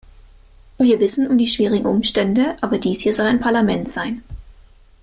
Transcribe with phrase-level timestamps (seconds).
[0.79, 4.23] Wir wissen um die schwierigen Umstände, aber dies hier soll ein Parlament sein.